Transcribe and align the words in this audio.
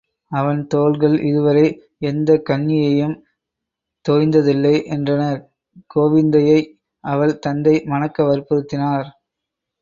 அவன் 0.31 0.61
தோள்கள் 0.67 1.17
இதுவரை 1.21 1.65
எந்தக் 2.01 2.45
கன்னியையும் 2.49 3.13
தோய்ந்ததில்லை 4.05 4.73
என்றனர், 4.87 5.39
கோவிந்தையை 5.95 6.59
அவள் 7.03 7.39
தந்தை 7.39 7.75
மணக்க 7.85 8.23
வற்புறுத்தினார். 8.23 9.07